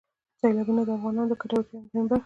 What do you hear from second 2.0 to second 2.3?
برخه ده.